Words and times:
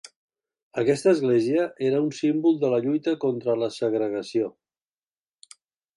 Aquesta 0.81 1.11
església 1.15 1.67
era 1.89 2.01
un 2.05 2.09
símbol 2.21 2.57
de 2.63 2.73
la 2.75 2.79
lluita 2.87 3.15
contra 3.27 3.59
la 3.65 3.69
segregació. 3.79 4.53